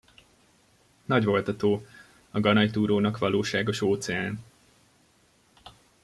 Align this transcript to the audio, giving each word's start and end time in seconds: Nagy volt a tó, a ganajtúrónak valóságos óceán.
Nagy 1.05 1.25
volt 1.25 1.47
a 1.47 1.55
tó, 1.55 1.85
a 2.31 2.39
ganajtúrónak 2.39 3.17
valóságos 3.17 3.81
óceán. 3.81 4.39